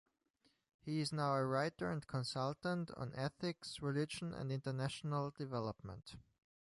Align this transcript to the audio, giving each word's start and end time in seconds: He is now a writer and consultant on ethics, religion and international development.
He 0.79 0.99
is 0.99 1.13
now 1.13 1.35
a 1.35 1.45
writer 1.45 1.91
and 1.91 2.07
consultant 2.07 2.89
on 2.97 3.13
ethics, 3.13 3.83
religion 3.83 4.33
and 4.33 4.51
international 4.51 5.29
development. 5.29 6.15